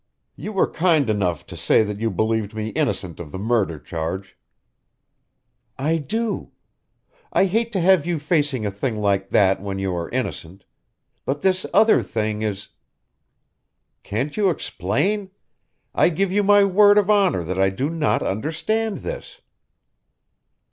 [0.35, 4.35] "You were kind enough to say that you believed me innocent of the murder charge"
[5.91, 6.53] "I do.
[7.31, 10.65] I hate to have you facing a thing like that when you are innocent.
[11.23, 12.69] But this other thing is"
[14.03, 15.29] "Can't you explain?
[15.93, 19.39] I give you my word of honor that I do not understand this."